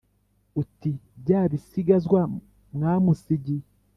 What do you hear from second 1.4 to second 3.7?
bisigazwa mwamusigiye